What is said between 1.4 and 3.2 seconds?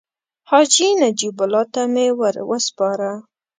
الله ته مې ورو سپاره.